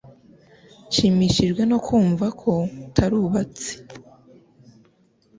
[0.87, 2.51] Nshimishijwe no kumva ko
[2.87, 3.71] atarubatse.